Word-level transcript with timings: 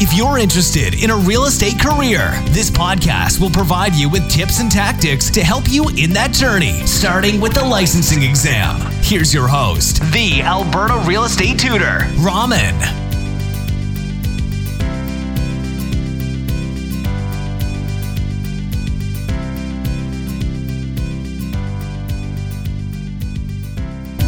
If 0.00 0.14
you're 0.14 0.38
interested 0.38 1.02
in 1.02 1.10
a 1.10 1.16
real 1.16 1.46
estate 1.46 1.80
career, 1.80 2.30
this 2.50 2.70
podcast 2.70 3.40
will 3.40 3.50
provide 3.50 3.96
you 3.96 4.08
with 4.08 4.30
tips 4.30 4.60
and 4.60 4.70
tactics 4.70 5.28
to 5.30 5.42
help 5.42 5.64
you 5.68 5.88
in 5.98 6.12
that 6.12 6.32
journey, 6.32 6.86
starting 6.86 7.40
with 7.40 7.52
the 7.52 7.64
licensing 7.64 8.22
exam. 8.22 8.80
Here's 9.02 9.34
your 9.34 9.48
host, 9.48 10.00
the 10.12 10.40
Alberta 10.42 11.02
Real 11.04 11.24
Estate 11.24 11.58
Tutor, 11.58 12.06
Raman. 12.20 12.78